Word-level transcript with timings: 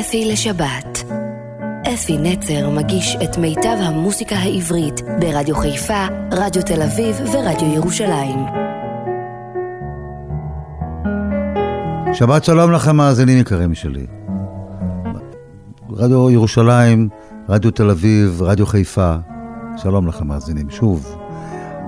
אפי 0.00 0.24
לשבת. 0.32 1.04
אפי 1.94 2.18
נצר 2.18 2.70
מגיש 2.70 3.16
את 3.24 3.38
מיטב 3.38 3.76
המוסיקה 3.80 4.36
העברית 4.36 5.00
ברדיו 5.20 5.56
חיפה, 5.56 6.06
רדיו 6.32 6.62
תל 6.62 6.82
אביב 6.82 7.16
ורדיו 7.32 7.74
ירושלים. 7.74 8.38
שבת 12.14 12.44
שלום 12.44 12.72
לכם 12.72 12.96
מאזינים 12.96 13.38
יקרים 13.38 13.74
שלי. 13.74 14.06
רדיו 15.90 16.30
ירושלים, 16.30 17.08
רדיו 17.48 17.70
תל 17.70 17.90
אביב, 17.90 18.42
רדיו 18.42 18.66
חיפה, 18.66 19.14
שלום 19.76 20.06
לכם 20.06 20.26
מאזינים, 20.26 20.70
שוב. 20.70 21.27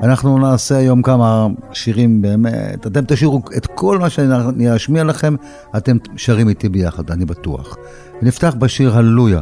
אנחנו 0.03 0.39
נעשה 0.39 0.77
היום 0.77 1.03
כמה 1.03 1.47
שירים 1.73 2.23
באמת, 2.23 2.87
אתם 2.87 3.05
תשאירו 3.09 3.43
את 3.57 3.67
כל 3.67 3.99
מה 3.99 4.11
שאני 4.11 4.77
אשמיע 4.77 5.05
לכם, 5.05 5.35
אתם 5.77 5.97
שרים 6.17 6.49
איתי 6.49 6.69
ביחד, 6.69 7.11
אני 7.11 7.25
בטוח. 7.25 7.77
נפתח 8.23 8.55
בשיר 8.59 8.97
הללויה. 8.97 9.41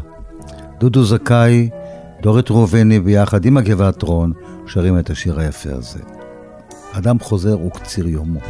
דודו 0.81 1.05
זכאי, 1.05 1.69
דורית 2.23 2.51
ראובני 2.51 3.01
ביחד 3.01 3.45
עם 3.45 3.57
הגבעת 3.57 4.03
רון, 4.03 4.33
שרים 4.67 4.98
את 4.98 5.11
השיר 5.11 5.41
היפה 5.41 5.71
הזה. 5.73 5.98
אדם 6.93 7.19
חוזר 7.19 7.61
וקציר 7.61 8.09
יומו. 8.09 8.41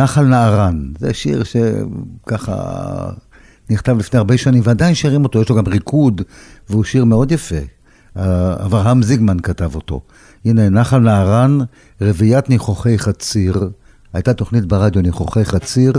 נחל 0.00 0.22
נערן, 0.22 0.82
זה 0.98 1.14
שיר 1.14 1.42
שככה 1.44 2.54
נכתב 3.70 3.98
לפני 3.98 4.18
הרבה 4.18 4.38
שנים, 4.38 4.62
ועדיין 4.64 4.94
שרים 4.94 5.24
אותו, 5.24 5.42
יש 5.42 5.48
לו 5.48 5.56
גם 5.56 5.66
ריקוד, 5.66 6.22
והוא 6.70 6.84
שיר 6.84 7.04
מאוד 7.04 7.32
יפה. 7.32 7.56
אברהם 8.64 9.02
זיגמן 9.02 9.40
כתב 9.40 9.74
אותו. 9.74 10.00
הנה, 10.44 10.68
נחל 10.68 10.98
נערן, 10.98 11.58
רביית 12.00 12.48
ניחוחי 12.50 12.98
חציר. 12.98 13.70
הייתה 14.12 14.34
תוכנית 14.34 14.64
ברדיו 14.64 15.02
ניחוחי 15.02 15.44
חציר, 15.44 15.92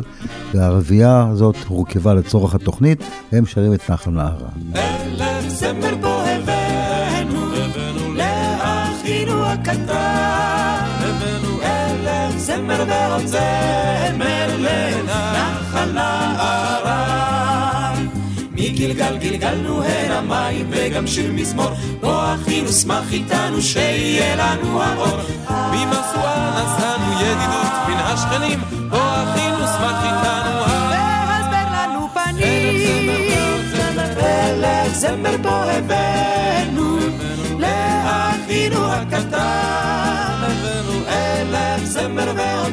והרבייה 0.54 1.28
הזאת 1.32 1.56
הורכבה 1.68 2.14
לצורך 2.14 2.56
התוכנית, 2.56 3.04
והם 3.32 3.46
שרים 3.46 3.74
את 3.74 3.90
נחל 3.90 4.12
נערן. 4.12 4.50
אלף 4.76 5.50
זמר 5.50 5.96
בו 6.02 6.22
הבאנו, 6.22 7.52
לאחינו 8.16 9.46
הקטן, 9.46 9.80
הבאנו 9.80 10.11
זמר 12.42 12.84
ועוד 12.88 13.26
זמר 13.26 14.58
לנחל 14.58 15.92
נערן. 15.94 16.92
מגלגל 18.52 19.18
גלגלנו 19.18 19.84
הנה 19.84 20.22
מים 20.22 20.68
וגם 20.70 21.08
שיר 21.08 21.32
מזמור, 21.32 21.72
בוא 22.00 22.34
אחינו 22.36 22.72
שמח 22.72 23.14
איתנו 23.14 23.62
שיהיה 23.62 24.36
לנו 24.36 24.82
האור. 24.84 25.18
ממשואה 25.72 26.64
נשאנו 26.64 27.22
ידידות 27.22 27.72
מן 27.88 27.98
השכנים, 27.98 28.60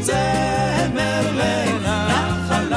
זמר 0.03 1.23
לנחל 1.35 2.73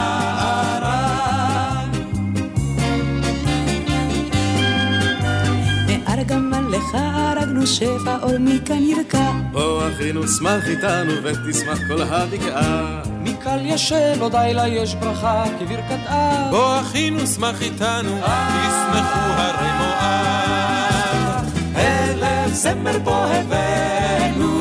הרגנו 7.62 7.68
שפע 7.68 8.18
אור 8.22 8.38
מכאן 8.40 8.84
ירקע. 8.84 9.32
בוא 9.52 9.88
אחינו 9.88 10.28
שמח 10.28 10.68
איתנו 10.68 11.14
ותשמח 11.24 11.80
כל 11.88 12.02
הבקעה. 12.02 13.02
מקל 13.24 13.60
ישל 13.64 14.22
עוד 14.22 14.36
לילה 14.36 14.68
יש 14.68 14.96
ברכה 14.96 15.44
כברכת 15.60 16.08
אב. 16.08 16.52
בוא 16.52 16.80
אחינו 16.80 17.28
שמח 17.28 17.62
איתנו, 17.62 18.18
תשמחו 18.18 19.20
הרי 19.38 19.72
מואב. 19.78 21.46
אלף 21.76 22.54
זמר 22.54 22.98
פה 23.04 23.26
הבאנו, 23.26 24.61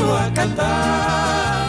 הקטן. 0.00 1.68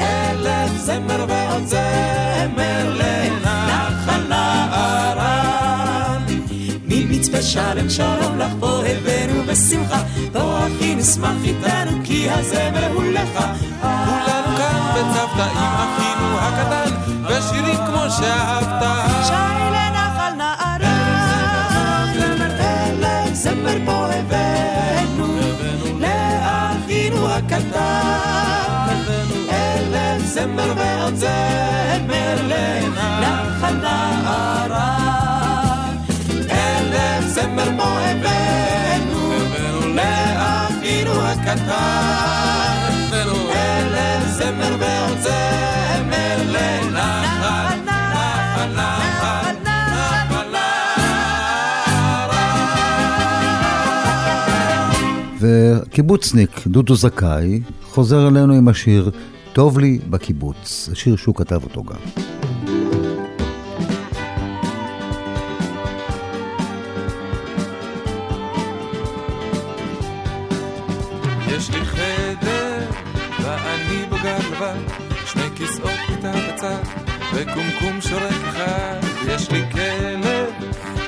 אלף 0.00 0.76
זמר 0.76 1.24
ועוד 1.28 1.66
זמר 1.66 2.94
לנחל 2.94 4.22
נערן. 4.28 6.22
ממצפה 6.84 7.42
שלם 7.42 7.90
שלום 7.90 8.38
לך 8.38 8.52
פה 8.60 8.82
הבאנו 8.86 9.42
בשמחה, 9.46 10.02
בוא 10.32 10.58
אחי 10.58 10.94
נשמח 10.94 11.36
איתנו 11.44 12.00
כי 12.04 12.30
הזמר 12.30 12.92
הוא 12.94 13.04
לך. 13.04 13.44
כולנו 13.80 14.56
כאן 14.56 14.92
בצוותא 14.94 15.42
עם 15.42 15.74
אחינו 15.74 16.38
הקטן, 16.38 16.90
ושירים 17.28 17.76
כמו 17.76 18.04
שאהבת. 18.10 19.59
זמר 30.40 30.72
ועוד 30.76 31.14
זמר 31.14 32.36
לנחל 32.48 33.74
נערן. 33.82 35.16
אלף 36.50 37.26
זמר 37.26 37.68
פה 37.76 37.84
הבאנו, 37.84 39.32
לאחינו 39.94 41.10
הקטן. 41.10 42.90
אלף 43.52 44.28
זמר 44.28 44.76
ועוד 44.80 45.18
זמר 45.18 46.36
לנחל, 46.46 47.76
נחל, 47.86 48.68
נחל, 48.74 49.54
נחל, 49.62 50.46
וקיבוצניק 55.40 56.66
דודו 56.66 56.94
זכאי 56.94 57.60
חוזר 57.82 58.28
אלינו 58.28 58.54
עם 58.54 58.68
השיר 58.68 59.10
"טוב 59.52 59.78
לי 59.78 59.98
בקיבוץ", 60.10 60.88
השיר 60.92 61.16
שהוא 61.16 61.34
כתב 61.34 61.64
אותו 61.64 61.82
גם. 61.82 61.96
יש 71.48 71.70
לי 71.70 71.84
חדר, 71.84 72.90
ואני 73.42 74.06
בו 74.10 74.16
גר 74.22 74.38
לבד, 74.52 74.80
שני 75.26 75.48
כיסאות 75.56 75.90
מיטה 76.10 76.32
בצד, 76.32 76.82
וקומקום 77.34 78.00
שורק 78.00 78.32
אחד. 78.48 79.00
יש 79.28 79.50
לי 79.50 79.62
כלב, 79.72 80.50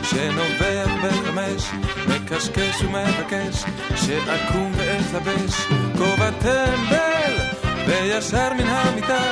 שנובח 0.03 0.91
בחמש, 1.05 1.71
מקשקש 2.09 2.83
ומבקש, 2.83 3.65
שאקום 3.95 4.73
ואתלבש, 4.77 5.55
כובע 5.99 6.31
טמבל, 6.31 7.12
וישר 7.93 8.53
מן 8.55 8.67
המיטה, 8.67 9.23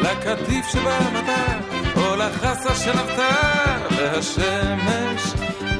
לקטיף 0.00 0.66
שבמטה, 0.68 1.44
או 1.96 2.16
לחסה 2.16 2.74
של 2.74 2.90
אבטר, 2.90 3.96
והשמש 3.96 5.32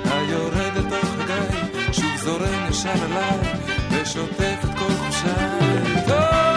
היורד 0.04 0.76
לתוך 0.76 1.10
הגיא, 1.20 1.92
שוב 1.92 2.16
זורם 2.16 2.70
ישר 2.70 2.92
אליי, 3.04 3.38
ושוטף 3.90 4.58
את 4.64 4.78
כל 4.78 4.92
חושיי. 4.98 6.53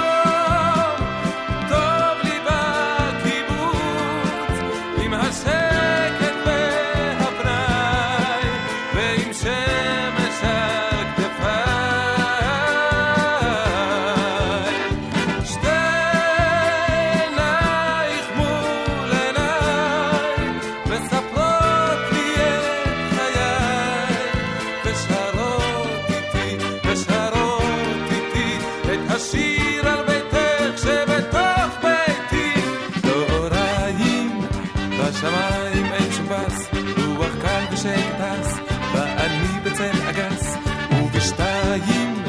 פס, 36.47 36.67
רוח 36.97 37.31
קל 37.41 37.63
ושקט 37.71 38.17
טס, 38.19 38.59
ואני 38.94 39.47
בצל 39.63 40.09
אגס, 40.09 40.55
ובשתיים 40.91 42.23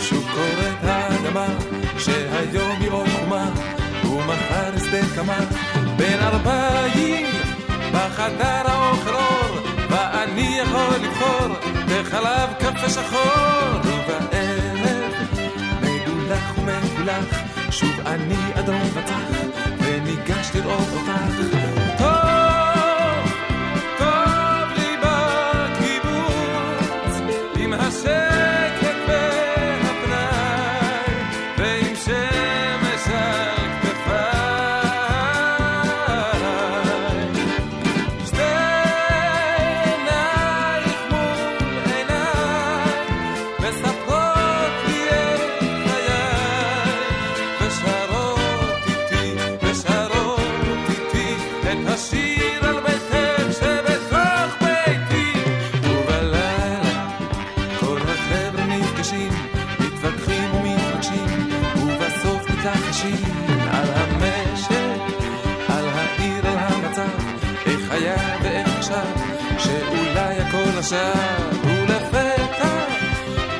שוב 0.00 0.28
קוראת 0.34 0.82
האדמה, 0.82 1.46
שהיום 1.98 2.80
היא 2.80 2.90
עוד 2.90 3.06
חומה, 3.08 3.50
ומחר 4.04 4.78
שדה 4.78 5.00
קמה, 5.14 5.38
בין 5.96 6.20
ארבעים, 6.20 7.26
בחדר 7.92 8.62
האוכל 8.64 9.14
אור, 9.14 9.56
ואני 9.90 10.60
יכול 10.62 10.94
לבחור, 11.02 11.56
בחלב 11.86 12.52
קפה 12.58 12.90
שחור, 12.90 13.80
ובערב, 13.84 15.12
מגולח 15.82 16.52
ומגולח, 16.58 17.24
שוב 17.70 18.00
אני 18.06 18.36
אדום 18.54 18.82
וצח, 18.94 19.38
וניגש 19.78 20.50
לראות 20.54 20.88
אותך. 20.92 21.61
עכשיו, 70.92 71.48
ולפתע 71.64 72.84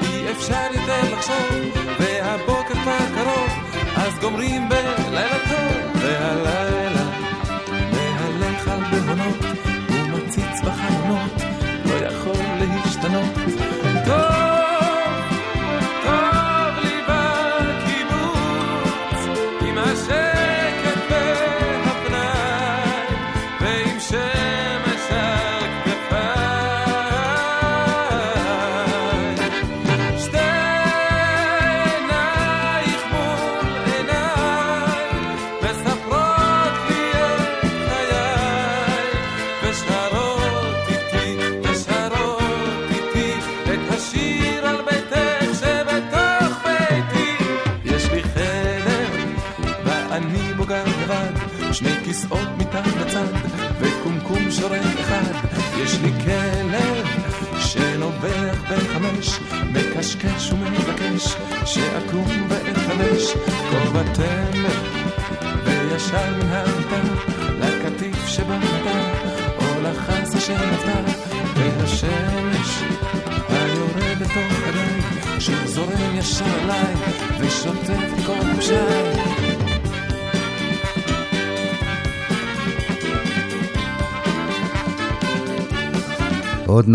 אי 0.02 0.30
אפשר 0.32 0.66
יותר 0.72 1.14
לחשוב, 1.14 1.82
והבוקר 2.00 2.74
כבר 2.74 2.98
קרוב, 3.14 3.50
אז 3.96 4.18
גומרים 4.20 4.68
בלילה 4.68 5.28
טוב, 5.48 6.02
והלילה 6.02 6.91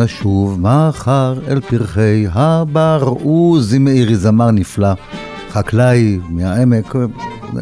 נשוב 0.08 0.60
מחר 0.60 1.34
אל 1.48 1.62
פרחי 1.62 2.26
הבר. 2.32 3.04
עוזי 3.24 3.78
מאירי 3.80 4.16
זמר 4.16 4.52
נפלא, 4.52 4.94
חקלאי 5.50 6.20
מהעמק, 6.30 6.96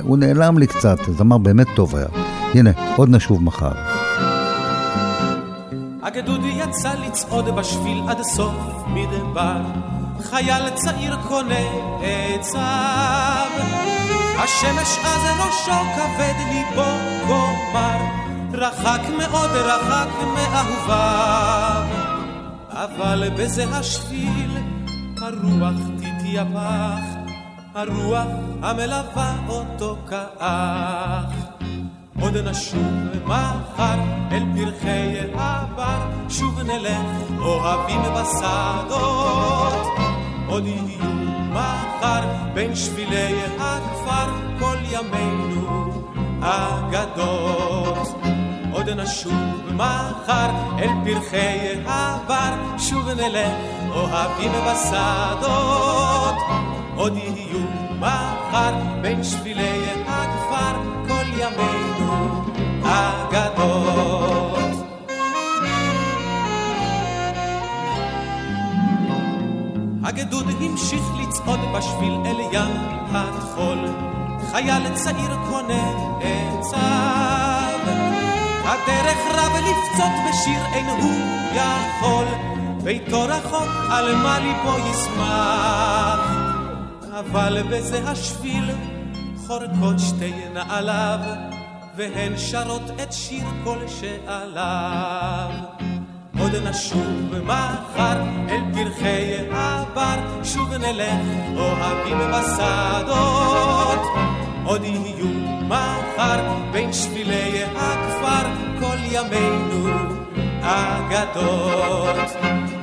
הוא 0.01 0.17
נעלם 0.17 0.57
לי 0.57 0.67
קצת, 0.67 0.97
זמר 1.17 1.37
באמת 1.37 1.67
טוב 1.75 1.95
היה. 1.95 2.07
הנה, 2.53 2.69
עוד 2.95 3.09
נשוב 3.09 3.43
מחר. 3.43 3.71
הגדוד 6.03 6.41
יצא 6.43 6.93
לצעוד 7.07 7.45
בשביל 7.55 8.01
עד 8.07 8.21
סוף 8.21 8.55
מדבר, 8.87 9.61
חייל 10.21 10.69
צעיר 10.69 11.15
קונה 11.27 11.65
עצב. 12.01 13.49
השמש 14.37 14.99
אז 15.03 15.21
ראשו 15.39 15.81
כבד 15.95 16.35
ליבו 16.51 16.91
גומר, 17.27 17.97
רחק 18.53 19.01
מאוד 19.17 19.49
רחק 19.51 20.09
מאהוביו. 20.35 22.04
אבל 22.75 23.29
בזה 23.37 23.65
השביל 23.65 24.57
הרוח 25.17 25.75
תתייפח, 25.97 27.03
הרוח 27.75 28.27
המלווה 28.61 29.35
אותו 29.47 29.97
כאח. 30.09 31.33
עוד 32.21 32.37
נשוב 32.37 32.93
מחר 33.25 33.99
אל 34.31 34.43
פרחי 34.55 35.17
הבר, 35.33 35.99
שוב 36.29 36.59
נלך 36.61 37.39
אוהבים 37.39 38.01
בשדות. 38.01 39.87
עוד 40.47 40.65
יהיו 40.65 41.13
מחר 41.51 42.21
בין 42.53 42.75
שבילי 42.75 43.33
הכפר 43.59 44.31
כל 44.59 44.77
ימינו 44.91 45.91
אגדות. 46.41 48.34
עוד 48.75 48.89
נשוב 48.89 49.33
מחר 49.73 50.49
אל 50.79 50.89
פרחי 51.03 51.57
הבר, 51.85 52.77
שוב 52.77 53.09
נלך 53.09 53.51
אוהבים 53.91 54.51
בשדות. 54.51 56.35
עוד 56.95 57.17
יהיו 57.17 57.59
מחר 57.99 58.73
בין 59.01 59.23
שבילי 59.23 59.79
הכפר 60.07 60.75
כל 61.07 61.27
ימינו 61.39 62.43
אגדות. 62.83 64.75
הגדוד 70.03 70.45
המשיך 70.61 71.03
לצעוד 71.19 71.59
בשביל 71.77 72.13
אל 72.25 72.39
ים 72.51 72.71
הטחול, 73.11 73.79
חייל 74.51 74.95
צעיר 74.95 75.35
קונה 75.49 75.83
עצב. 76.21 77.34
הדרך 78.67 79.17
רב 79.31 79.51
לפצות 79.55 80.11
בשיר 80.29 80.65
אין 80.73 80.85
הוא 80.85 81.35
יכול, 81.53 82.25
ביתו 82.83 83.23
רחוק 83.23 83.69
על 83.91 84.15
מה 84.15 84.39
ליבו 84.39 84.89
ישמח. 84.89 86.45
אבל 87.19 87.63
בזה 87.71 88.09
השביל 88.09 88.71
חורקות 89.47 89.99
שתי 89.99 90.33
נעליו, 90.53 91.19
והן 91.95 92.37
שרות 92.37 92.91
את 93.03 93.13
שיר 93.13 93.43
כל 93.63 93.77
שעליו. 93.87 95.49
עוד 96.39 96.55
נשוב 96.55 97.33
מחר 97.43 98.21
אל 98.49 98.61
פרחי 98.73 99.35
הבר, 99.51 100.43
שוב 100.43 100.73
נלך 100.73 101.57
אוהבים 101.57 102.17
בשדות. 102.31 104.01
עוד 104.65 104.83
יהיו 104.83 105.44
מחר 105.67 106.39
בין 106.71 106.93
שבילי 106.93 107.63
הכפר 107.75 108.47
כל 108.79 108.97
ימינו 109.11 109.89
אגדות. 110.61 112.31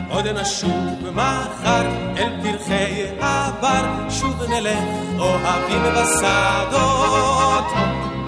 עוד 0.08 0.26
נשוב 0.26 1.10
מחר 1.12 1.86
אל 2.16 2.32
פרחי 2.42 3.04
הבר, 3.20 4.10
שוב 4.10 4.42
נלך 4.42 4.84
אוהבים 5.18 5.82
בשדות. 5.94 7.64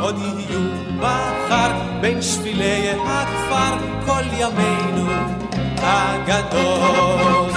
עוד 0.00 0.18
יהיו 0.18 0.61
מחר 0.99 1.73
בין 2.00 2.23
שבילי 2.23 2.90
הכפר 2.90 3.76
כל 4.06 4.23
ימינו 4.38 5.11
אגדות. 5.82 7.53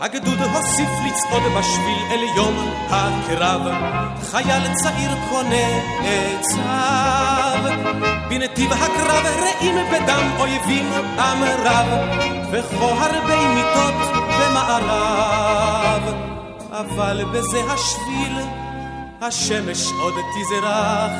הגדוד 0.00 0.38
הוסיף 0.42 0.88
לצעוד 1.06 1.42
בשביל 1.58 1.98
אל 2.10 2.22
יום 2.36 2.70
הקרב, 2.90 3.60
חייל 4.30 4.74
צעיר 4.74 5.10
קונה 5.30 5.68
עצב. 6.02 7.68
בנתיב 8.28 8.72
הקרב 8.72 9.26
רעים 9.42 9.74
בדם 9.92 10.30
אויבים 10.38 10.92
עם 11.18 11.42
רב, 11.42 11.86
וכה 12.52 13.06
הרבה 13.06 13.54
מיטות 13.54 14.24
במערב. 14.40 16.14
אבל 16.70 17.24
בזה 17.32 17.60
השביל 17.72 18.38
השמש 19.20 19.92
עוד 20.02 20.14
תזרח, 20.14 21.12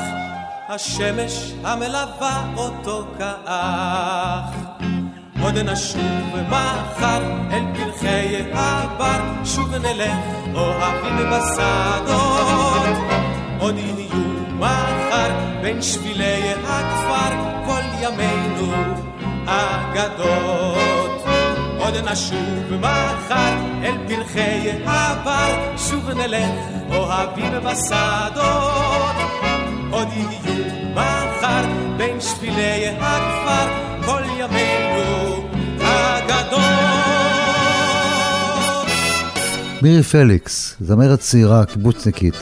השמש 0.68 1.52
המלווה 1.64 2.44
אותו 2.56 3.06
כאח. 3.18 4.97
עוד 5.42 5.58
נשוב 5.58 6.36
מחר 6.48 7.22
אל 7.50 7.64
פרחי 7.74 8.36
הבר, 8.52 9.20
שוב 9.44 9.74
נלך 9.74 10.14
אוהבים 10.54 11.16
בשדות. 11.30 12.82
עוד 13.58 13.78
יהיו 13.78 14.08
מחר 14.58 15.30
בין 15.62 15.82
שבילי 15.82 16.52
הכפר 16.64 17.34
כל 17.66 17.80
ימינו 18.00 18.72
אגדות. 19.46 21.24
עוד 21.78 21.96
נשוב 21.96 22.74
מחר 22.80 23.54
אל 23.82 23.96
פרחי 24.08 24.70
הבר, 24.86 25.76
שוב 25.76 26.10
נלך 26.10 26.50
אוהבים 26.90 27.52
בשדות. 27.64 29.16
עוד 29.90 30.08
יהיו 30.12 30.64
מחר 30.94 31.64
בין 31.96 32.20
שבילי 32.20 32.88
הכפר 33.00 33.88
כל 34.06 34.22
ימינו. 34.38 35.27
מירי 39.82 40.02
פליקס, 40.02 40.74
זמרת 40.80 41.20
צעירה, 41.20 41.64
קיבוצניקית, 41.64 42.34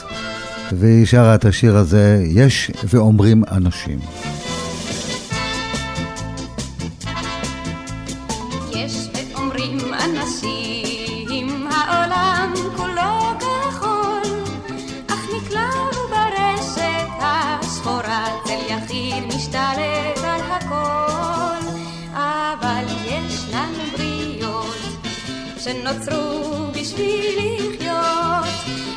והיא 0.73 1.07
שרה 1.07 1.35
את 1.35 1.45
השיר 1.45 1.77
הזה, 1.77 2.25
יש 2.27 2.71
ואומרים 2.85 3.43
אנשים. 3.51 3.99
שנוצרו 25.67 26.67
בשביל 26.73 27.39
לחיות, 27.39 28.45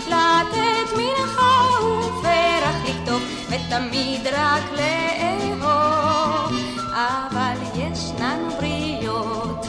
לתת 0.07 0.97
מנחה 0.97 1.79
ופרח 1.87 2.75
לקטוף, 2.89 3.23
ותמיד 3.49 4.27
רק 4.27 4.63
לאהוב. 4.71 6.53
אבל 6.93 7.57
ישנן 7.75 8.39
בריות 8.59 9.65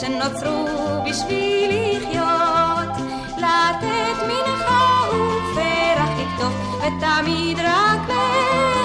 שנוצרו 0.00 0.66
בשביל 1.10 1.70
לחיות, 1.70 3.08
לתת 3.36 4.18
מנחה 4.28 5.08
ופרח 5.08 6.10
לקטוף, 6.18 6.54
ותמיד 6.78 7.58
רק 7.58 8.08
לאהוב. 8.08 8.83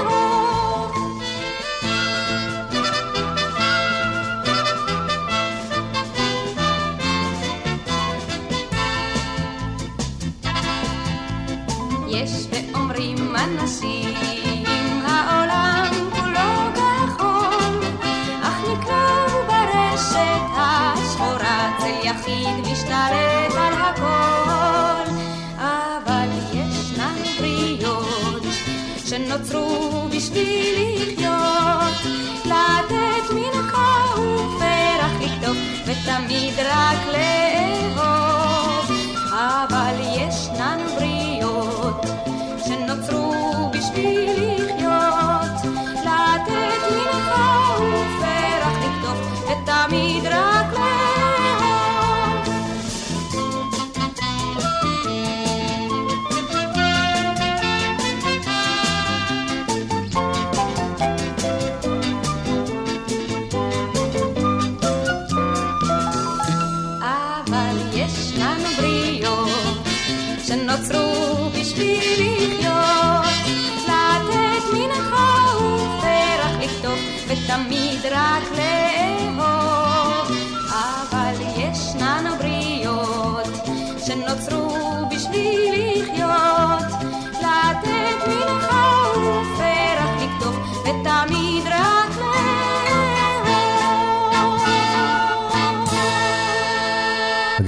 ותמיד 36.26 36.60
רק 36.60 37.08
לאהוב. 37.08 37.49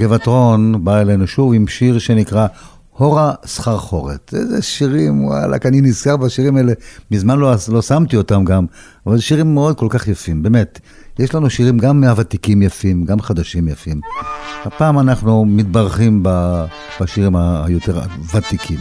הגבעתרון 0.02 0.84
בא 0.84 1.00
אלינו 1.00 1.26
שוב 1.26 1.54
עם 1.54 1.68
שיר 1.68 1.98
שנקרא 1.98 2.46
הורה 2.96 3.32
סחרחורת. 3.46 4.34
איזה 4.36 4.62
שירים, 4.62 5.24
וואלכ, 5.24 5.66
אני 5.66 5.80
נזכר 5.80 6.16
בשירים 6.16 6.56
האלה, 6.56 6.72
מזמן 7.10 7.38
לא, 7.38 7.54
לא 7.68 7.82
שמתי 7.82 8.16
אותם 8.16 8.44
גם, 8.44 8.66
אבל 9.06 9.18
שירים 9.18 9.54
מאוד 9.54 9.78
כל 9.78 9.86
כך 9.90 10.08
יפים, 10.08 10.42
באמת. 10.42 10.80
יש 11.18 11.34
לנו 11.34 11.50
שירים 11.50 11.78
גם 11.78 12.00
מהוותיקים 12.00 12.62
יפים, 12.62 13.04
גם 13.04 13.20
חדשים 13.20 13.68
יפים. 13.68 14.00
הפעם 14.64 14.98
אנחנו 14.98 15.44
מתברכים 15.44 16.22
בשירים 17.00 17.36
היותר 17.36 18.00
ותיקים. 18.34 18.78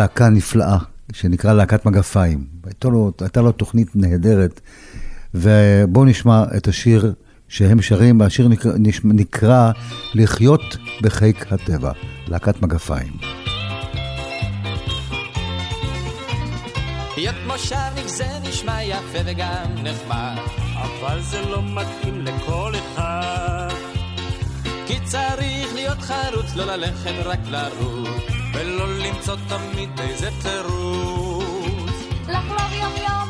להקה 0.00 0.28
נפלאה, 0.28 0.78
שנקרא 1.12 1.52
להקת 1.52 1.86
מגפיים. 1.86 2.44
הייתה 2.64 2.88
לו, 2.88 3.12
הייתה 3.20 3.40
לו 3.40 3.52
תוכנית 3.52 3.88
נהדרת, 3.94 4.60
ובואו 5.34 6.04
נשמע 6.04 6.44
את 6.56 6.68
השיר 6.68 7.12
שהם 7.48 7.82
שרים, 7.82 8.20
והשיר 8.20 8.48
נקרא, 8.48 8.72
נקרא 9.04 9.72
לחיות 10.14 10.76
בחיק 11.02 11.52
הטבע, 11.52 11.92
להקת 12.28 12.62
מגפיים. 12.62 13.12
להיות 17.16 17.36
מושבניק 17.46 18.06
זה 18.06 18.28
נשמע 18.48 18.82
יפה 18.82 19.18
וגם 19.26 19.74
נחמד, 19.74 20.36
אבל 20.74 21.20
זה 21.22 21.40
לא 21.50 21.62
מתאים 21.62 22.20
לכל 22.20 22.72
אחד. 22.74 23.74
כי 24.86 24.98
צריך 25.04 25.74
להיות 25.74 25.98
חרוץ, 25.98 26.56
לא 26.56 26.64
ללכת 26.64 27.14
רק 27.24 27.40
לרוץ, 27.50 28.39
ולא 28.52 28.88
למצוא 28.98 29.36
תמיד 29.48 30.00
איזה 30.00 30.30
תירוץ. 30.42 31.90
לחלוב 32.28 32.72
יום 32.72 32.92
יום 32.96 33.29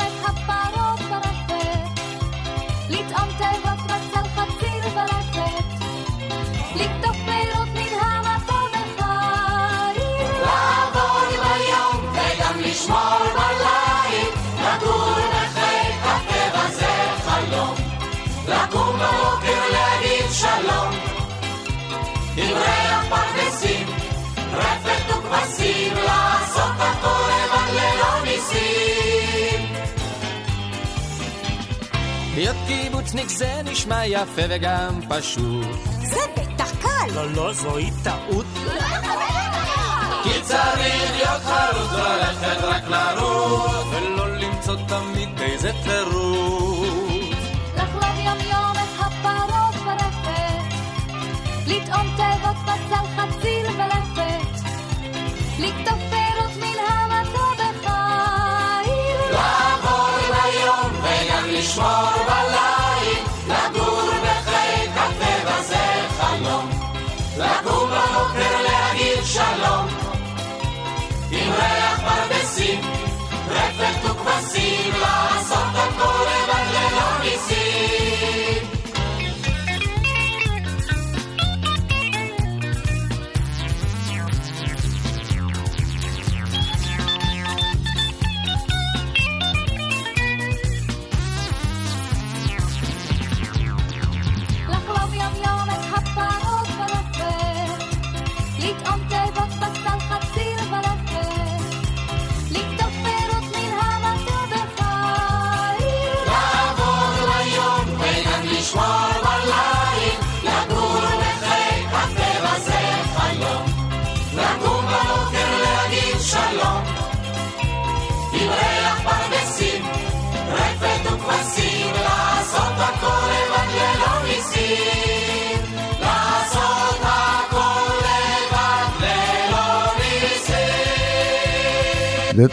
להיות 32.41 32.57
קיבוצניק 32.67 33.29
זה 33.29 33.61
נשמע 33.65 34.07
יפה 34.07 34.43
וגם 34.49 35.01
פשוט. 35.09 35.67
זה 36.03 36.21
בטח 36.37 36.71
קל! 36.83 37.15
לא, 37.15 37.31
לא, 37.31 37.53
זוהי 37.53 37.91
טעות. 38.05 38.47
כי 40.23 40.43
צריך 40.43 41.13
להיות 41.17 41.43
חרוץ, 41.43 41.93
לא 41.93 42.17
ללכת 42.17 42.63
רק 42.63 42.83
לרוץ, 42.89 43.85
ולא 43.91 44.37
למצוא 44.37 44.77
תמיד 44.89 45.41
איזה 45.41 45.71
תירוץ. 45.83 46.89
לחלוב 47.77 48.19
יום 48.25 48.39
יום 48.51 48.73
את 48.73 49.01
הפרות 49.01 49.75
ברפת, 49.85 50.75
לטעום 51.67 52.07
תיבות 52.17 52.57
בצל 52.63 53.07
חציל 53.17 53.67
ולפת, 53.67 54.61
לקטוף 55.59 56.01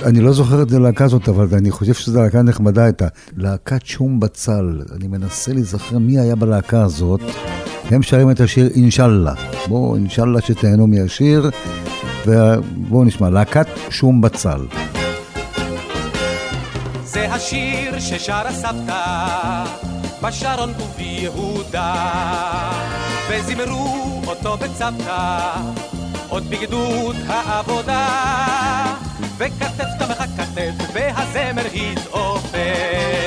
אני 0.07 0.19
לא 0.19 0.31
זוכר 0.31 0.63
את 0.63 0.71
הלהקה 0.71 1.05
הזאת, 1.05 1.29
אבל 1.29 1.47
אני 1.57 1.71
חושב 1.71 1.93
שזו 1.93 2.21
להקה 2.21 2.41
נחמדה, 2.41 2.89
את 2.89 3.01
הלהקת 3.37 3.85
שום 3.85 4.19
בצל. 4.19 4.81
אני 4.95 5.07
מנסה 5.07 5.53
להיזכר 5.53 5.97
מי 5.97 6.19
היה 6.19 6.35
בלהקה 6.35 6.83
הזאת. 6.83 7.21
הם 7.91 8.03
שרים 8.03 8.31
את 8.31 8.39
השיר 8.39 8.69
אינשאללה. 8.75 9.33
בואו, 9.67 9.95
אינשאללה 9.95 10.41
שתהנו 10.41 10.87
מהשיר, 10.87 11.49
ובואו 12.25 13.03
נשמע, 13.03 13.29
להקת 13.29 13.67
שום 13.89 14.21
בצל. 14.21 14.59
זה 17.03 17.33
השיר 17.33 17.99
ששרה 17.99 18.51
סבתא 18.51 19.63
בשרון 20.23 20.69
וביהודה 20.69 21.95
וזמרו 23.29 24.21
אותו 24.27 24.57
בצוותא 24.57 25.49
עוד 26.29 26.43
בגדוד 26.49 27.15
העבודה 27.27 28.56
וכתף 29.47 29.89
תמך 29.99 30.23
כתף 30.37 30.73
והזמר 30.93 31.65
התעופף 31.73 33.17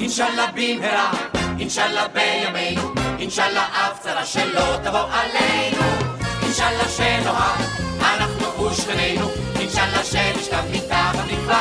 אינשאללה 0.00 0.46
במהרה, 0.54 1.10
אינשאללה 1.58 2.08
בימינו, 2.08 2.92
אינשאללה 3.18 3.62
אף 3.62 4.00
צרה 4.02 4.26
שלא 4.26 4.76
תבוא 4.82 4.98
עלינו, 4.98 5.82
אינשאללה 6.42 6.88
שנאהב, 6.88 7.60
אנחנו 8.00 8.64
ושכנינו, 8.64 9.28
אינשאללה 9.60 10.04
שנשכב 10.04 10.62
מתחת 10.72 11.24
לכבודנו. 11.26 11.58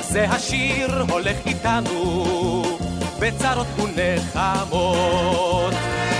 זה 0.00 0.24
השיר 0.24 1.04
הולך 1.08 1.36
איתנו 1.46 2.78
בצרות 3.18 3.66
ונחמות. 3.78 5.74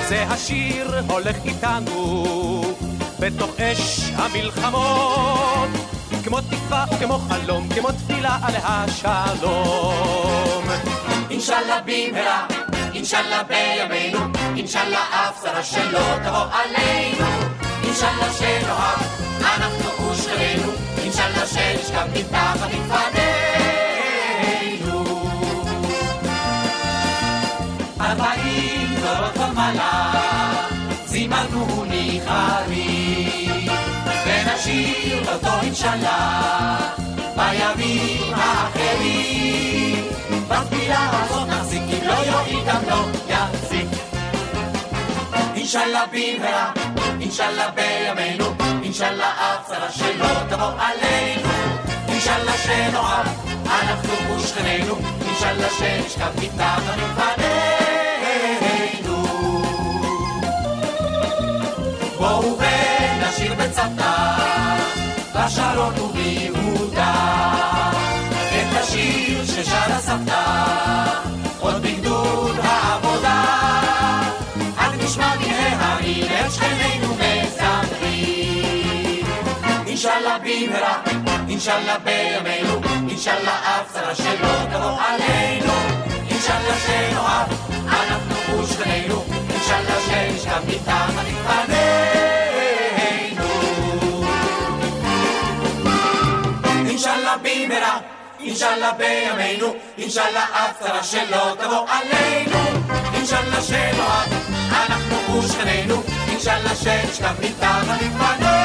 זה 0.08 0.22
השיר 0.22 0.94
הולך 1.08 1.36
איתנו 1.44 2.74
בתוך 3.20 3.60
אש 3.60 4.10
המלחמות. 4.16 5.68
כמו 6.24 6.40
תקווה 6.40 6.84
וכמו 6.92 7.18
חלום, 7.18 7.68
כמו 7.74 7.88
תפילה 7.92 8.38
על 8.42 8.54
השלום. 8.62 10.64
אינשאללה 11.30 11.80
במהרה, 11.84 12.46
אינשאללה 12.94 13.42
בימינו, 13.42 14.18
אינשאללה 14.56 14.98
אף 14.98 15.42
צרה 15.42 15.62
שלא 15.62 16.18
תבוא 16.24 16.46
עלינו, 16.52 17.26
אינשאללה 17.84 18.32
שנאהב, 18.38 19.00
אנחנו 19.40 20.10
ושכנינו, 20.10 20.72
אינשאללה 21.02 21.46
שנשכב 21.46 22.06
מתחת 22.14 22.70
לכבודנו. 22.70 23.25
אותו 35.36 35.60
אינשאללה, 35.62 36.78
בימים 37.36 38.34
האחרים. 38.34 40.04
בתפילה 40.48 41.10
הזאת 41.12 41.48
נחזיק, 41.48 41.82
אם 41.82 42.06
לא 42.06 42.12
יועיל 42.12 42.58
גם 42.66 42.80
לא 42.88 43.04
יחזיק. 43.28 43.86
אינשאללה 45.54 46.04
במהרה, 46.12 46.72
אינשאללה 47.20 47.70
בימינו, 47.70 48.44
אינשאללה 48.82 49.30
אף 49.30 49.66
צרה 49.66 49.90
שלא 49.92 50.28
תבוא 50.48 50.72
עלינו. 50.78 51.48
אינשאללה 52.08 52.52
שנאהב, 52.52 53.26
אנחנו 53.66 54.36
ושכנינו, 54.36 54.94
אינשאללה 55.28 55.68
שנשכב 55.78 56.32
מתחת 56.42 56.82
לפנינו. 56.96 57.56
בואו 62.18 62.58
ונשיר 62.58 63.54
בצוותא, 63.54 64.15
בשרון 65.90 66.10
וביהודה, 66.10 67.14
את 68.48 68.76
השיר 68.80 69.46
ששרה 69.46 69.98
סבתא, 69.98 71.04
עוד 71.60 71.82
בגדוד 71.82 72.56
העבודה. 72.62 73.44
עד 74.76 75.02
נשמע 75.02 75.34
מן 75.36 75.52
ההרים 75.52 76.24
את 76.24 76.52
שכנינו 76.52 77.14
מזמרים. 77.14 78.46
אינשאללה 79.86 80.38
במהרה, 80.38 81.02
אינשאללה 81.48 81.98
בימינו, 81.98 82.80
אינשאללה 83.08 83.58
אף 83.58 83.92
צרה 83.92 84.14
שלא 84.14 84.64
תבוא 84.72 84.98
עלינו. 85.08 85.72
אינשאללה 86.30 86.74
שנאהב, 86.86 87.48
אנחנו 87.86 88.62
ושכנינו, 88.62 89.24
אינשאללה 89.50 90.00
שנשכב 90.06 90.62
מתחת 90.68 91.24
לפנינו. 91.24 92.15
במהרה, 97.42 97.98
אינשאללה 98.40 98.90
בימינו, 98.92 99.66
אינשאללה 99.98 100.44
אף 100.44 100.82
צרה 100.82 101.02
שלא 101.02 101.54
תבוא 101.54 101.86
עלינו. 101.88 102.58
אינשאללה 103.14 103.62
שנאהב, 103.62 104.32
אנחנו 104.70 105.38
ושכנינו, 105.38 106.02
אינשאללה 106.28 106.74
שנשכב 106.74 107.34
מתחת 107.42 107.84
לפנינו. 108.00 108.56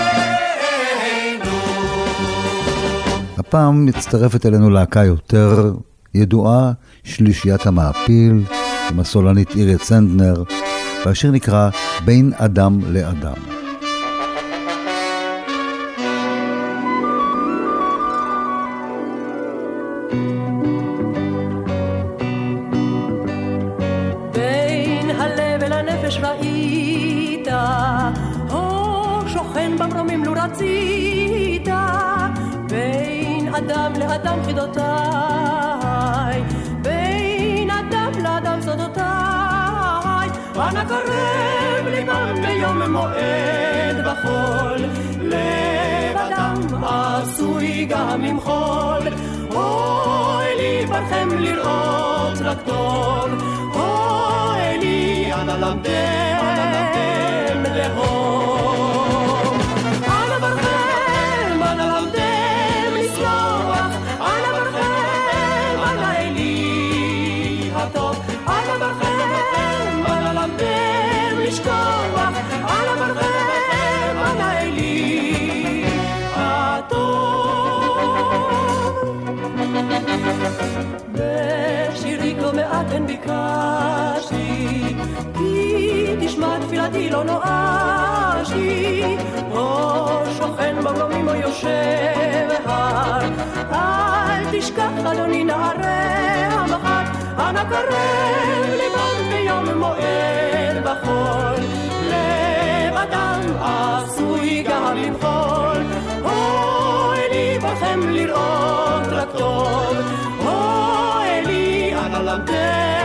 הפעם 3.37 3.85
מצטרפת 3.85 4.45
אלינו 4.45 4.69
להקה 4.69 5.03
יותר 5.03 5.73
ידועה, 6.13 6.71
שלישיית 7.03 7.65
המעפיל, 7.65 8.43
עם 8.91 8.99
הסולנית 8.99 9.55
אירית 9.55 9.81
סנדנר, 9.81 10.43
והשיר 11.05 11.31
נקרא 11.31 11.69
בין 12.05 12.31
אדם 12.37 12.79
לאדם. 12.93 13.60
לי 55.83 56.33
אנא 56.41 56.63
למדם 56.73 57.75
לאהוב. 57.75 59.53
אנא 60.07 60.39
ברכם, 60.39 61.63
אנא 61.63 61.83
למדם 61.83 62.93
לסלוח, 62.95 63.91
אנא 64.19 64.49
ברכם, 64.51 65.79
אנא 65.83 66.17
אלי 66.17 67.71
הטוב, 67.75 68.15
אנא 68.47 68.77
ברכם, 68.79 70.03
אנא 70.05 70.31
למדם 70.39 71.39
לשכוח, 71.39 72.33
אנא 72.63 72.93
ברכם, 72.99 74.17
אנא 74.17 74.59
אלי 74.59 75.85
הטוב. 76.35 77.01
בשירי 81.13 82.33
תפילתי 86.71 87.09
לא 87.09 87.23
נואשתי, 87.23 89.03
או 89.51 90.07
שוכן 90.37 90.75
במרומים 90.83 91.27
או 91.27 91.35
יושב 91.35 92.49
הר, 92.65 93.21
אל 93.71 94.43
תשכח 94.51 94.91
אדוני 95.11 95.43
נערי 95.43 96.45
המחר, 96.51 97.03
אנא 97.39 97.63
קרב 97.63 98.69
ליבם 98.77 99.29
ביום 99.29 99.77
מועד 99.79 100.83
בחול, 100.83 101.63
לב 102.09 102.95
אדם 102.95 103.41
עשוי 103.61 104.63
גם 104.63 104.97
למחול, 104.97 105.83
אוי 106.23 107.19
לי 107.31 107.59
בכם 107.59 107.99
לראות 108.09 109.07
רק 109.11 109.29
טוב, 109.37 109.97
אוי 110.45 111.45
לי 111.45 111.95
אנא 111.95 112.17
למדם 112.17 113.00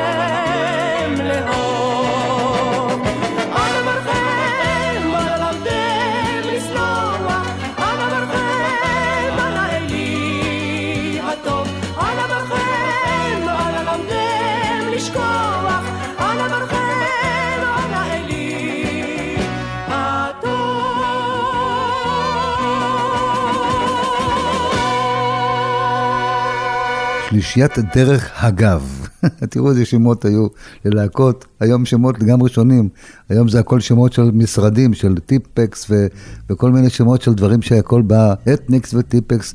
שלישיית 27.36 27.78
דרך 27.94 28.44
הגב. 28.44 29.08
תראו 29.50 29.70
איזה 29.70 29.84
שמות 29.84 30.24
היו 30.24 30.46
ללהקות, 30.84 31.44
היום 31.60 31.84
שמות 31.84 32.18
לגמרי 32.20 32.50
שונים. 32.50 32.88
היום 33.28 33.48
זה 33.48 33.60
הכל 33.60 33.80
שמות 33.80 34.12
של 34.12 34.30
משרדים, 34.34 34.94
של 34.94 35.14
טיפקס 35.18 35.86
ו- 35.90 36.06
וכל 36.50 36.70
מיני 36.70 36.90
שמות 36.90 37.22
של 37.22 37.34
דברים 37.34 37.62
שהכל 37.62 38.02
בא, 38.02 38.34
אתניקס 38.54 38.94
וטיפקס, 38.94 39.54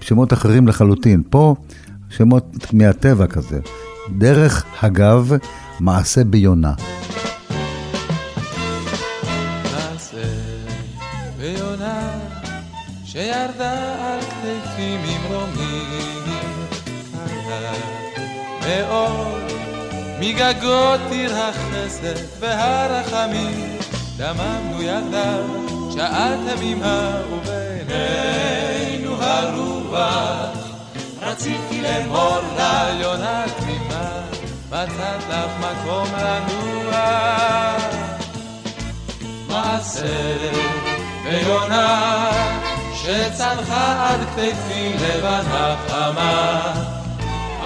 שמות 0.00 0.32
אחרים 0.32 0.68
לחלוטין. 0.68 1.22
פה 1.30 1.54
שמות 2.08 2.66
מהטבע 2.72 3.26
כזה. 3.26 3.60
דרך 4.18 4.64
הגב, 4.82 5.32
מעשה 5.80 6.24
ביונה. 6.24 6.72
מעשה 9.64 10.22
ויונה 11.38 12.10
שירדה 13.04 14.14
על 14.14 14.27
מאוד 18.68 19.52
מגגות 20.20 21.00
עיר 21.10 21.36
החסד 21.36 22.22
והרחמים. 22.40 23.78
דממנו 24.16 24.82
יחדיו 24.82 25.44
שעה 25.94 26.34
תמימה 26.46 27.20
ובינינו 27.32 29.16
הרוח. 29.22 30.58
רציתי 31.22 31.82
לאמור 31.82 32.38
לה 32.56 32.88
יונה 33.00 33.44
תמימה 33.58 34.20
מצאת 34.66 35.22
לך 35.30 35.50
מקום 35.60 36.08
לנוע. 36.18 36.98
מעשה 39.48 40.36
ויונה 41.24 42.30
שצנחה 42.94 44.08
עד 44.08 44.20
כתפי 44.20 44.92
לבנה 44.92 45.76
חמה 45.88 46.97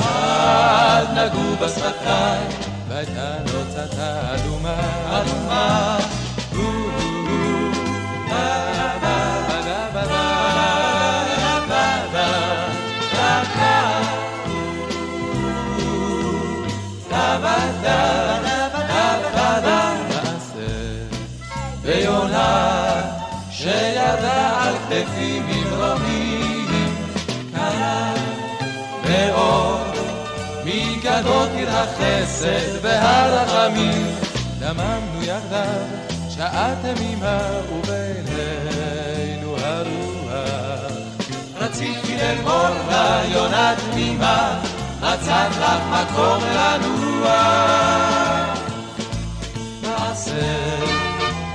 עד 0.03 1.09
נגעו 1.19 1.57
בשפתיי 1.61 2.41
והייתה 2.89 3.35
נוצתה 3.45 4.35
אדומה 4.35 4.81
אדומה 5.11 5.99
ויונה 21.83 23.03
שירדה 23.51 24.52
מגגות 31.03 31.49
עיר 31.57 31.69
החסד 31.71 32.79
והרחמים 32.83 34.07
דממנו 34.59 35.23
יחדיו 35.23 35.85
שעה 36.31 36.75
תמימה 36.83 37.41
ובינינו 37.73 39.57
הרוח. 39.59 40.93
רציתי 41.57 42.17
לאמור 42.17 42.69
לה 42.89 43.23
יונה 43.29 43.75
תמימה 43.91 44.61
מצאת 44.99 45.51
לך 45.61 45.83
מקום 45.91 46.45
לנוע. 46.55 47.33
מעשה 49.83 50.57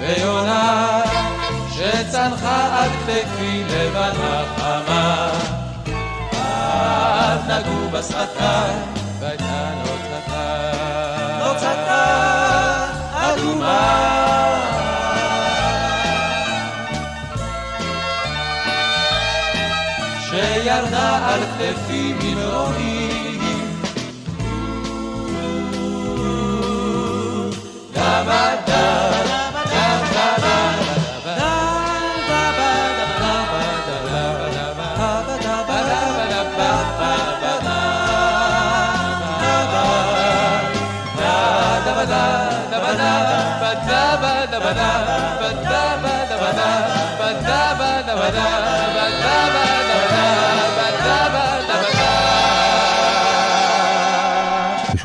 ויונה 0.02 1.02
שצנחה 1.72 2.84
עד 2.84 2.92
כתפי 2.92 3.64
לבנה 3.64 4.44
חמה. 4.58 5.32
עד 6.34 7.52
נגעו 7.52 7.90
בשפתיי 7.92 9.07
והייתה 9.28 9.74
נוצתה 9.84 10.72
נוצתה 11.40 12.06
אדומה. 13.13 14.08
שירדה 20.30 21.28
על 21.28 21.40
כתפי 21.60 22.13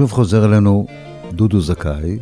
ושוב 0.03 0.12
חוזר 0.12 0.45
אלינו 0.45 0.87
דודו 1.33 1.61
זכאי, 1.61 2.19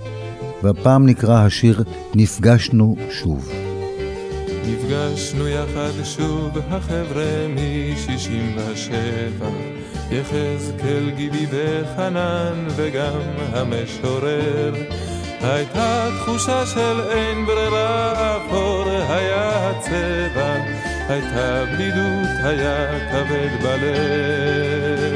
והפעם 0.63 1.07
נקרא 1.07 1.45
השיר 1.45 1.83
"נפגשנו 2.15 2.97
שוב". 3.11 3.53
נפגשנו 4.67 5.49
יחד 5.49 6.05
שוב 6.05 6.59
החבר'ה 6.71 7.47
מ-67 7.49 9.45
יחזקאל 10.11 11.11
גיבי 11.17 11.47
וחנן 11.51 12.67
וגם 12.77 13.21
המשורר 13.53 14.75
הייתה 15.41 16.09
תחושה 16.21 16.67
של 16.67 17.01
אין 17.11 17.47
ברירה 17.47 18.37
אפור 18.37 18.85
היה 19.09 19.71
הצבע 19.71 20.55
הייתה 21.09 21.65
בדידות, 21.73 22.29
היה 22.45 23.11
כבד 23.11 23.63
בלב. 23.63 25.10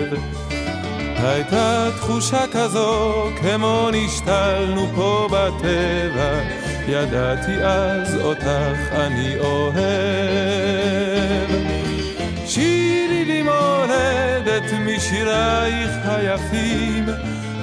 הייתה 1.24 1.88
תחושה 1.96 2.44
כזו, 2.52 3.28
כמו 3.40 3.88
נשתלנו 3.92 4.86
פה 4.94 5.28
בטבע, 5.30 6.40
ידעתי 6.88 7.64
אז 7.64 8.16
אותך 8.20 8.92
אני 8.92 9.38
אוהב. 9.38 9.74
שירי 12.46 13.24
לי 13.24 13.42
מולדת 13.42 14.72
משירייך 14.86 15.90
היפים, 16.04 17.06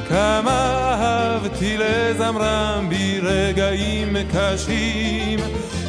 כמה 0.10 0.95
אהבתי 1.02 1.78
לזמרם 1.78 2.89
ברגעים 2.89 4.17
קשים. 4.34 5.39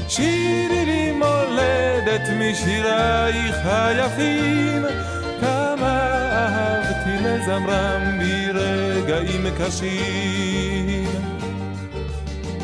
שירי 0.08 0.84
לי 0.86 1.12
מולדת 1.12 2.28
משירייך 2.38 3.56
היפים, 3.64 4.82
אהבתי 7.02 7.24
לזמרם 7.24 8.18
ברגעים 8.54 9.46
קשים. 9.58 11.08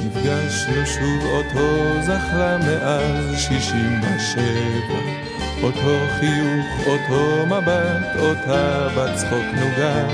נפגשנו 0.05 0.87
שוב 0.87 1.25
אותו 1.25 2.03
זחלה 2.03 2.59
מאז 2.59 3.41
שישים 3.41 4.01
ושבע, 4.01 5.01
אותו 5.63 5.97
חיוך, 6.21 6.87
אותו 6.87 7.47
מבט, 7.47 8.17
אותה 8.19 8.89
בצחוק 8.97 9.47
נוגה. 9.55 10.07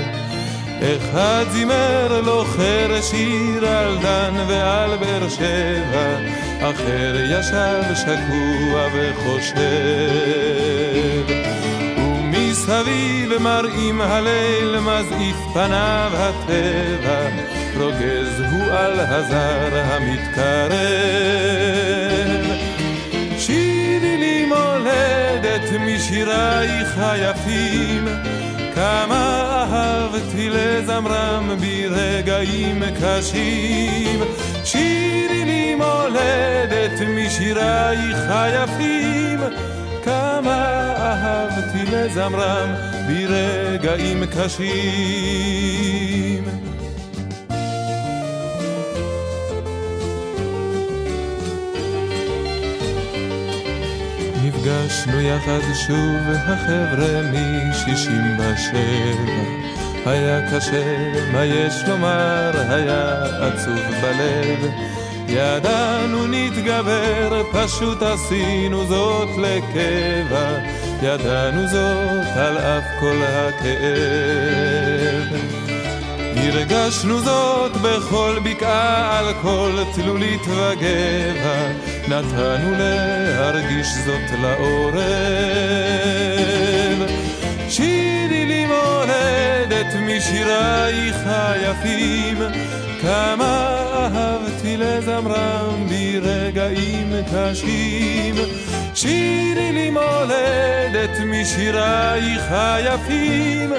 אחד 0.81 1.45
זימר 1.51 2.21
לו 2.21 2.45
חרש 2.45 3.11
שיר 3.11 3.67
על 3.67 3.97
דן 4.01 4.33
ועל 4.47 4.97
באר 4.97 5.29
שבע, 5.29 6.17
אחר 6.61 7.15
ישב 7.29 7.83
שקוע 7.95 8.87
וחושב. 8.93 10.84
ומסביב 12.67 13.37
מראים 13.41 14.01
הליל 14.01 14.79
מזעיף 14.79 15.35
פניו 15.53 16.11
הטבע, 16.13 17.29
רוגז 17.77 18.39
הוא 18.51 18.63
על 18.63 18.99
הזר 18.99 19.81
המתקרב. 19.83 20.75
שירי 23.37 24.17
לי 24.17 24.45
מולדת 24.45 25.71
משירייך 25.79 26.97
היפים, 26.97 28.07
כמה 28.75 29.65
אהבתי 29.71 30.49
לזמרם 30.49 31.49
ברגעים 31.59 32.83
קשים. 33.01 34.19
שירי 34.63 35.45
לי 35.45 35.75
מולדת 35.75 37.01
משירייך 37.07 38.17
היפים, 38.29 39.39
כמה 40.05 40.93
אהבתי 40.97 41.91
לזמרם 41.91 42.69
ברגעים 43.07 44.23
קשים. 44.25 44.75
נפגשנו 54.43 55.21
יחד 55.21 55.59
שוב 55.87 56.29
החבר'ה 56.35 57.21
משישים 57.31 58.39
ושבע. 58.39 59.65
היה 60.05 60.51
קשה, 60.51 61.11
מה 61.33 61.45
יש 61.45 61.83
לומר, 61.87 62.51
היה 62.69 63.23
עצוב 63.23 63.81
בלב 64.01 64.71
ידענו 65.27 66.27
נתגבר, 66.27 67.43
פשוט 67.51 68.01
עשינו 68.01 68.85
זאת 68.85 69.29
לקבע. 69.37 70.57
ידענו 71.01 71.67
זאת 71.67 72.37
על 72.37 72.57
אף 72.57 72.83
כל 72.99 73.21
הכאב. 73.23 74.85
הרגשנו 76.35 77.21
זאת 77.21 77.71
בכל 77.77 78.39
בקעה, 78.43 79.19
על 79.19 79.33
כל 79.41 79.71
תלולית 79.95 80.41
וגבע, 80.41 81.71
נתנו 82.07 82.71
להרגיש 82.77 83.87
זאת 84.05 84.39
לעורב. 84.41 85.05
שירי 87.69 88.45
לי 88.45 88.65
מולדת 88.65 89.93
משירייך 89.95 91.17
היפים, 91.25 92.37
כמה 93.01 93.75
לזמרם 94.77 95.87
ברגעים 95.89 97.13
קשים. 97.33 98.35
שירי 98.95 99.71
לי 99.71 99.89
מולדת 99.89 101.19
משירייך 101.25 102.51
היפים, 102.51 103.73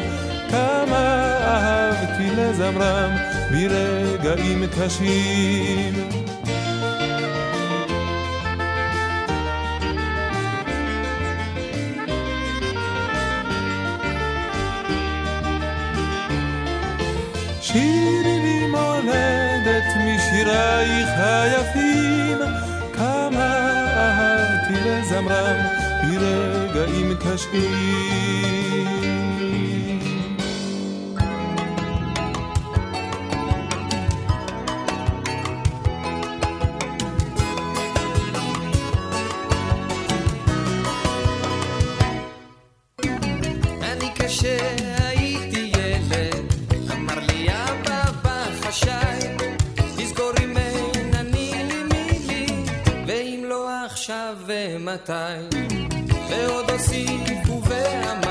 כמה 0.51 1.37
אהבתי 1.41 2.31
לזמרם 2.37 3.11
ברגעים 3.51 4.65
קשים. 4.67 6.26
משירייך 20.47 21.09
היפים, 21.19 22.39
כמה 22.93 23.57
אהבתי 23.97 24.91
לזמרם 24.91 25.57
ברגעים 26.03 27.15
קשים. 27.15 28.76
ומתי. 54.97 55.57
ועוד 56.31 56.71
הוסיף 56.71 57.49
ואמר 57.69 58.26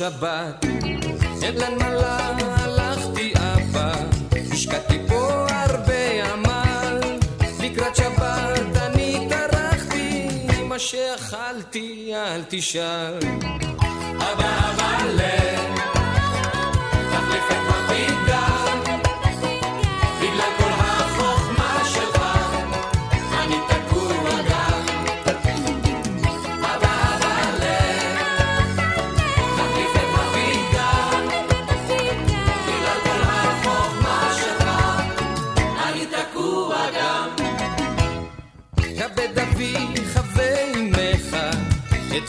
שבת. 0.00 0.64
אין 1.42 1.54
לנמלה 1.56 2.18
הלכתי 2.38 3.32
אבא, 3.36 3.92
השקעתי 4.52 4.98
פה 5.08 5.46
הרבה 5.50 6.32
עמל, 6.32 7.00
לקראת 7.62 7.96
שבת 7.96 8.76
אני 8.76 9.28
טרחתי, 9.28 10.28
מה 10.68 10.78
שאכלתי 10.78 12.12
אל 12.14 12.42
תשאל. 12.48 13.18
אבא 14.16 14.70
אבא 14.70 15.04
לב, 15.14 15.69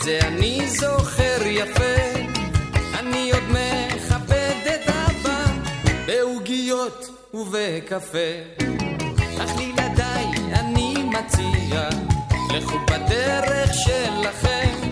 את 0.02 0.06
זה 0.06 0.18
אני 0.22 0.70
זוכר 0.70 1.38
יפה, 1.46 1.96
אני 2.98 3.30
עוד 3.32 3.42
מכבד 3.48 4.66
את 4.74 4.88
אבא 4.88 5.44
בעוגיות 6.06 7.08
ובקפה. 7.34 8.18
אך 9.44 9.56
לילדיי 9.56 10.24
אני 10.52 10.94
מציע, 11.04 11.88
לכו 12.54 12.78
בדרך 12.90 13.74
שלכם, 13.74 14.90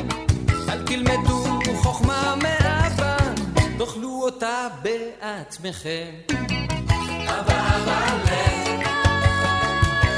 אל 0.69 0.87
תלמדו 0.87 1.45
חוכמה 1.77 2.35
מאבא, 2.43 3.17
תאכלו 3.79 4.23
אותה 4.23 4.69
בעצמכם. 4.83 6.11
אבא, 7.27 7.77
אבא, 7.77 8.07
לך, 8.25 8.31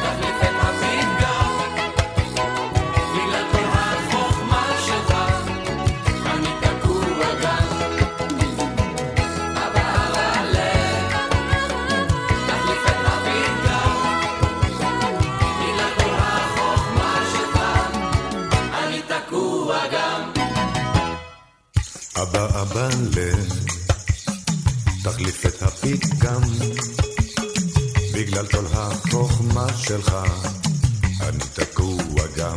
תחליף 0.02 0.42
את 0.42 0.54
הפינה 0.60 1.21
הבלב, 22.62 23.48
תחליף 25.04 25.46
את 25.46 25.62
הפתגם, 25.62 26.40
בגלל 28.14 28.46
כל 28.46 28.64
החוכמה 28.72 29.66
שלך, 29.76 30.16
אני 31.20 31.38
תקוע 31.54 32.24
גם. 32.36 32.56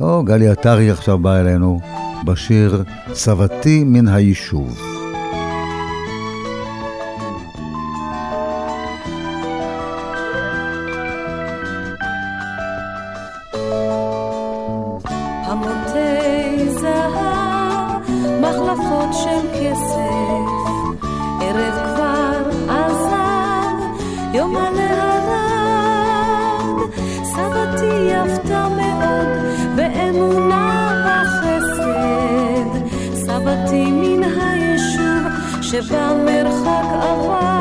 או, 0.00 0.22
גלי 0.24 0.48
עטרי 0.48 0.90
עכשיו 0.90 1.18
באה 1.18 1.40
אלינו 1.40 1.80
בשיר 2.24 2.84
"סבתי 3.14 3.84
מן 3.84 4.08
היישוב". 4.08 4.93
שבמרחק 35.82 36.84
עבר 37.02 37.53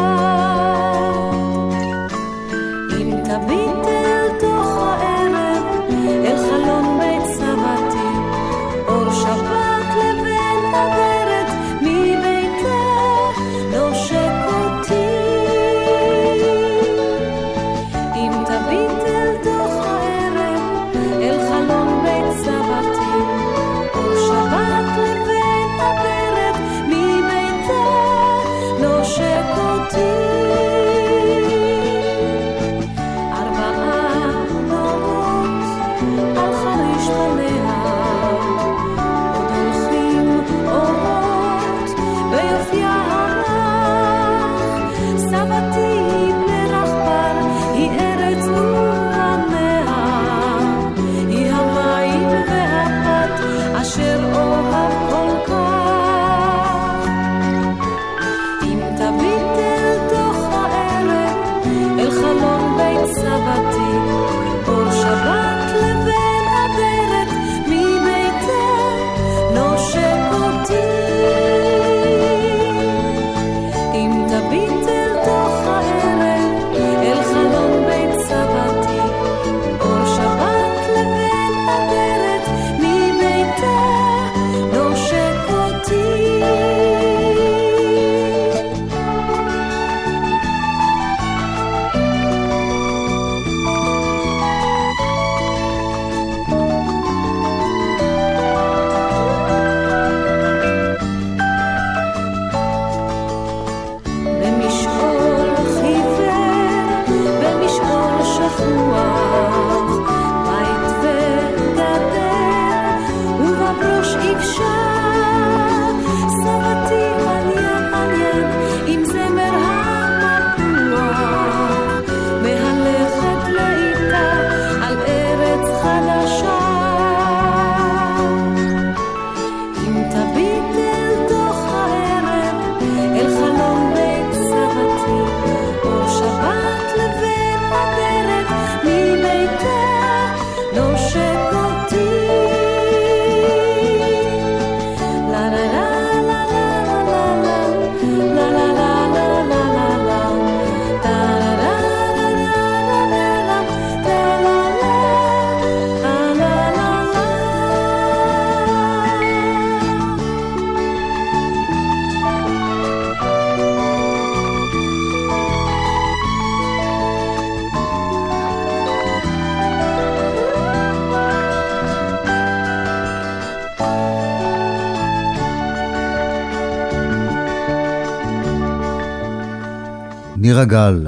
מירה 180.65 180.91
גל 180.91 181.07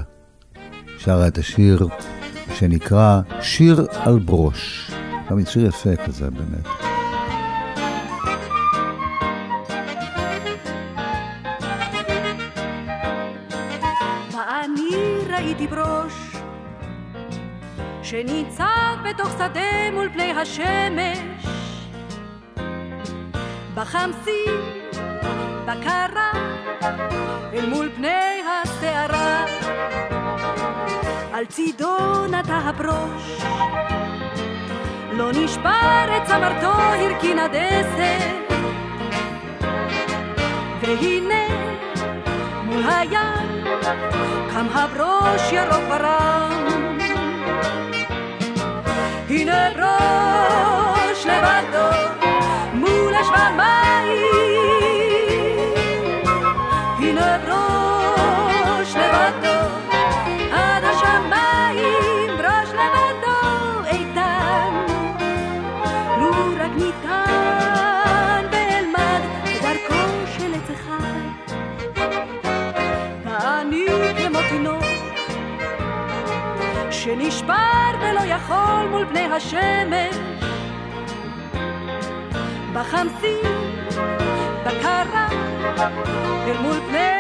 שרה 0.98 1.28
את 1.28 1.38
השיר 1.38 1.88
שנקרא 2.54 3.22
שיר 3.42 3.88
על 3.92 4.20
ברוש. 4.20 4.92
גם 5.30 5.46
שיר 5.46 5.66
יפה 5.66 5.96
כזה 5.96 6.30
באמת. 6.30 6.68
ראיתי 15.30 15.68
ברוש 15.68 16.14
שניצב 18.04 18.98
בתוך 19.10 19.30
שדה 19.32 19.92
מול 19.94 20.10
פני 20.14 20.32
השמש 20.32 21.20
בחמסים, 23.76 24.62
בקרה, 25.66 26.32
אל 27.54 27.70
מול 27.70 27.90
פני 27.96 28.42
הסערה 28.64 29.25
על 31.36 31.46
צידו 31.46 32.26
נטה 32.28 32.58
הברוש. 32.58 33.42
לא 35.12 35.32
נשבר 35.32 36.18
את 36.18 36.28
צמרתו 36.28 36.68
הרכין 36.68 37.40
עד 37.40 37.56
והנה 40.82 41.48
מול 42.64 42.84
הים 42.88 43.66
קם 44.54 44.68
הברוש 44.74 45.52
ירוק 45.52 45.84
ורם. 45.90 46.68
הנה 49.30 49.70
ברוש 49.76 51.26
לבדו 51.26 51.98
מול 52.74 53.16
השמיים 53.16 53.85
יכול 78.36 78.88
מול 78.90 79.06
פני 79.10 79.26
השמש. 79.26 80.16
בחמסי, 82.74 83.36
בקרה, 84.66 85.28
אל 86.48 86.58
מול 86.62 86.80
פני 86.90 87.15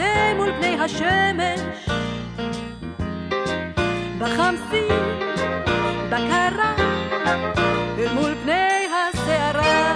בתוך 0.00 0.08
שדה 0.08 0.34
מול 0.36 0.52
פני 0.60 0.76
השמש 0.80 1.60
בחמסי, 4.18 4.86
בקרה, 6.08 6.74
אל 7.98 8.12
מול 8.14 8.34
פני 8.44 8.86
הסערה. 8.92 9.94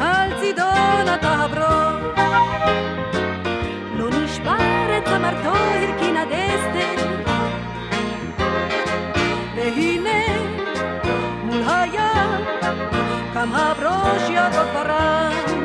על 0.00 0.40
צידו 0.40 0.62
נטה 1.06 1.32
הברוש, 1.32 2.18
לא 3.94 4.08
נשבר 4.10 4.98
את 4.98 5.04
צמרתו, 5.04 5.58
הרכין 5.58 6.16
עד 6.16 6.28
אסתר. 6.32 7.08
והנה, 9.56 10.38
מול 11.44 11.62
הים, 11.66 12.44
קם 13.34 13.54
הברוש 13.54 14.30
ירוק 14.30 14.74
ורם. 14.74 15.57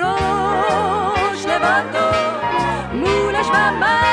ראש 0.00 1.46
לבדו 1.46 2.08
מול 2.92 3.34
השממה. 3.36 4.05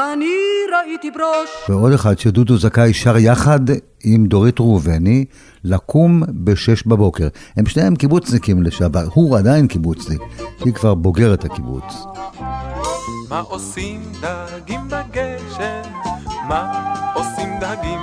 אני 0.00 0.36
ראיתי 0.72 1.10
ברוש. 1.10 1.50
ועוד 1.68 1.92
אחד 1.92 2.18
שדודו 2.18 2.58
זכאי 2.58 2.94
שר 2.94 3.16
יחד 3.16 3.60
עם 4.04 4.26
דורית 4.26 4.60
ראובני, 4.60 5.24
לקום 5.64 6.22
בשש 6.30 6.86
בבוקר. 6.86 7.28
הם 7.56 7.66
שניהם 7.66 7.96
קיבוצניקים 7.96 8.62
לשעבר, 8.62 9.04
הוא 9.14 9.38
עדיין 9.38 9.66
קיבוצניק, 9.66 10.20
היא 10.64 10.72
כבר 10.72 10.94
בוגרת 10.94 11.44
הקיבוץ. 11.44 11.84
מה 13.28 13.40
עושים 13.40 14.02
דגים 14.20 14.80
בגשם? 14.88 15.90
מה 16.48 16.94
עושים 17.14 17.48
דגים? 17.60 18.00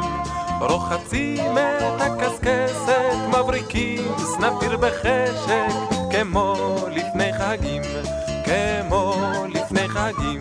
רוחצים 0.62 1.58
את 1.58 2.02
הקשקשת, 2.02 3.18
מבריקים 3.30 4.04
סנפיר 4.18 4.78
בחשק, 4.78 5.74
כמו 6.12 6.76
לפני 6.92 7.32
חגים, 7.34 7.82
כמו 8.46 9.16
לפני 9.54 9.88
חגים. 9.88 10.40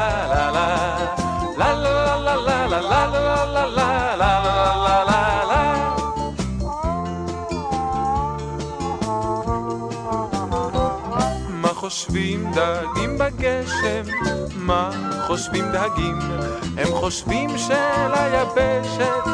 מה 11.62 11.68
חושבים 11.75 12.51
דגים 12.51 13.18
בגשם? 13.18 14.05
מה 14.57 14.91
חושבים 15.27 15.64
דגים? 15.72 16.18
הם 16.79 16.87
חושבים 16.95 17.51
שליבשת 17.59 19.25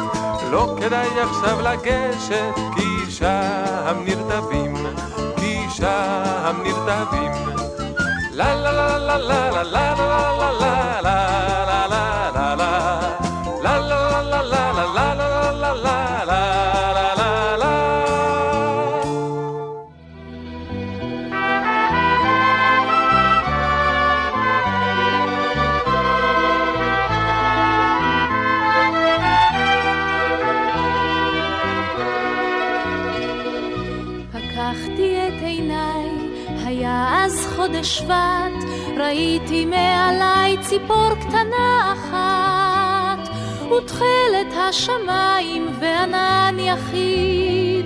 לא 0.51 0.75
כדאי 0.79 1.21
עכשיו 1.21 1.61
לגשת 1.61 2.55
כי 2.75 2.80
שם 3.21 3.97
נרטבים, 4.05 4.73
כי 5.37 5.57
שם 5.69 6.63
נרטבים. 6.63 7.31
לה 8.31 8.55
לה 8.55 8.71
לה 8.71 8.97
לה 8.97 9.17
לה 9.17 9.63
לה 9.63 9.93
לה 9.95 10.51
לה 10.59 11.01
לה 11.01 11.10
חודש 38.01 38.11
שבט, 38.11 38.69
ראיתי 38.97 39.65
מעליי 39.65 40.57
ציפור 40.61 41.09
קטנה 41.19 41.93
אחת, 41.93 43.33
ותכלת 43.71 44.53
השמיים 44.69 45.67
וענן 45.79 46.57
יחיד, 46.59 47.85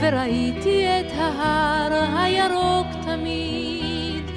וראיתי 0.00 0.86
את 0.86 1.12
ההר 1.16 1.92
הירוק 2.16 2.86
תמיד. 3.06 4.30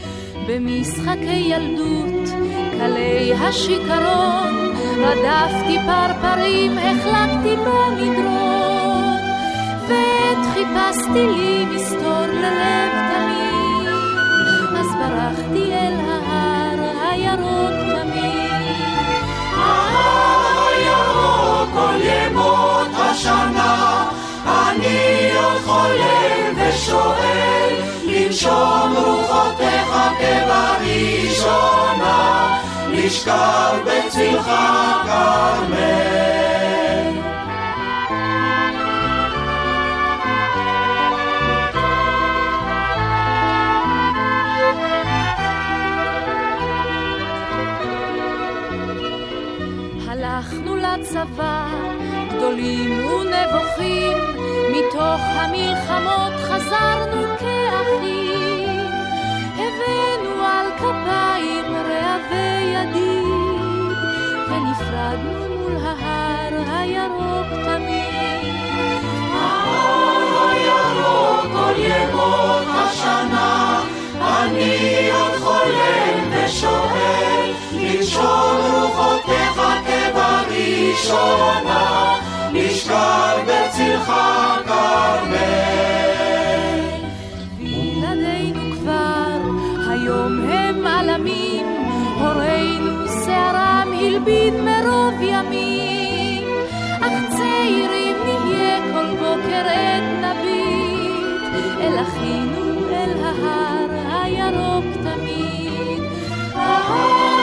במשחקי 0.47 1.53
ילדות, 1.53 2.29
קלי 2.71 3.33
השיכרון, 3.33 4.73
רדפתי 4.97 5.77
פרפרים, 5.85 6.77
החלקתי 6.77 7.55
במדרון. 7.55 8.57
ועת 9.87 10.45
חיפשתי 10.53 11.27
לי 11.27 11.65
מסתור 11.65 12.25
ללב 12.25 12.96
ברחתי 15.47 15.73
אל 15.73 15.97
רוחותיך 28.95 29.91
כבראשונה, 30.19 31.87
לשכב 32.91 33.75
בצלך 33.85 34.51
כרמל. 35.05 36.36
גדולים 52.57 53.05
ונבוכים, 53.05 54.17
מתוך 54.71 55.21
המלחמות 55.35 56.33
חזרנו 56.43 57.21
כאחים. 57.39 58.79
הבאנו 59.53 60.45
על 60.45 60.67
כפיים 60.77 61.75
רעבי 61.75 62.61
ידיד, 62.73 63.97
ונפרדנו 64.49 65.41
מול 65.57 65.75
ההר 65.83 66.53
הירוק 66.67 67.47
תמיד. 67.65 68.53
ההר 69.33 70.49
הירוק 70.49 71.41
כל 71.53 71.75
ימות 71.77 72.67
השנה, 72.69 73.81
אני 74.21 75.09
עוד 75.11 75.35
חולם 75.39 76.17
ושואל, 76.31 77.45
לנשום 77.73 78.57
רוחותיך 78.71 79.57
כבראשונה, 80.15 81.17
לשכב 82.53 83.37
בצלך 83.43 84.11
כרמל. 84.67 85.37
ילדינו 87.59 88.75
כבר, 88.75 89.37
היום 89.89 90.49
הם 90.49 90.87
עלמים, 90.87 91.65
הורינו 92.19 93.07
שערם 93.25 93.93
הלבין 93.99 94.65
מרוב 94.65 95.13
ימים, 95.21 96.47
אך 97.01 97.13
צעירים 97.29 98.15
נהיה 98.25 98.77
כל 98.93 99.09
בוקר 99.15 99.67
עת 99.67 100.03
נביט, 100.23 101.53
אל 101.81 102.01
אחינו 102.01 102.89
אל 102.89 103.23
ההר 103.23 103.89
הירוק 104.23 104.85
תמיד. 105.03 106.01
ההר 106.55 107.36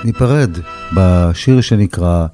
וניפרד 0.04 0.50
בשיר 0.96 1.60
שנקרא 1.60 2.26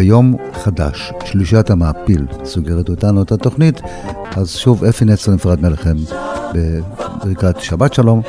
ביום 0.00 0.36
חדש, 0.52 1.12
שלישת 1.24 1.70
המעפיל, 1.70 2.26
סוגרת 2.44 2.88
אותנו 2.88 3.22
את 3.22 3.32
התוכנית. 3.32 3.80
אז 4.36 4.50
שוב, 4.50 4.84
אפי 4.84 5.04
נצר 5.04 5.32
נפרד 5.32 5.60
מלכם 5.60 5.96
בברכת 6.54 7.60
שבת 7.60 7.94
שלום. 7.94 8.22